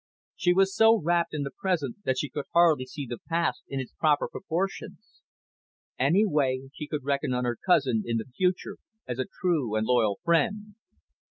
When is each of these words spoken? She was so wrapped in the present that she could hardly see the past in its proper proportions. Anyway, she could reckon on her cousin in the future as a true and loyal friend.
She 0.35 0.51
was 0.51 0.75
so 0.75 0.99
wrapped 0.99 1.31
in 1.31 1.43
the 1.43 1.51
present 1.55 1.97
that 2.05 2.17
she 2.17 2.27
could 2.31 2.45
hardly 2.53 2.87
see 2.87 3.05
the 3.05 3.19
past 3.29 3.61
in 3.67 3.79
its 3.79 3.93
proper 3.93 4.27
proportions. 4.27 5.21
Anyway, 5.99 6.71
she 6.73 6.87
could 6.87 7.03
reckon 7.03 7.35
on 7.35 7.43
her 7.45 7.59
cousin 7.63 8.01
in 8.03 8.17
the 8.17 8.25
future 8.35 8.77
as 9.07 9.19
a 9.19 9.25
true 9.41 9.75
and 9.75 9.85
loyal 9.85 10.19
friend. 10.23 10.73